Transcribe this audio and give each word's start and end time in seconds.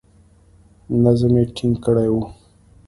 نظم 1.03 1.33
یې 1.39 1.43
ټینګ 1.55 1.75
کړی 1.85 2.07
وو. 2.11 2.23